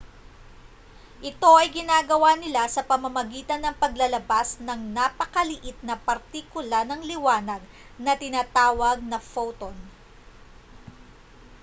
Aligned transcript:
ito 1.29 1.45
ay 1.59 1.67
ginagawa 1.77 2.31
nila 2.43 2.63
sa 2.75 2.81
pamamagitan 2.89 3.61
ng 3.63 3.77
paglalabas 3.83 4.47
ng 4.65 4.79
napakaliit 4.97 5.77
na 5.87 5.93
partikula 6.07 6.79
ng 6.89 7.01
liwanag 7.11 7.61
na 8.03 8.13
tinatawag 8.23 8.97
na 9.11 9.19
photon 9.31 9.75